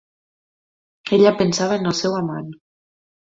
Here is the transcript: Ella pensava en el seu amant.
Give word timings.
Ella 1.17 1.33
pensava 1.43 1.77
en 1.81 1.91
el 1.91 1.95
seu 1.99 2.17
amant. 2.23 2.49